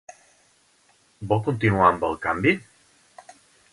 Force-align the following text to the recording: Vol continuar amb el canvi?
Vol 1.31 1.43
continuar 1.49 1.85
amb 1.91 2.07
el 2.09 2.17
canvi? 2.27 2.55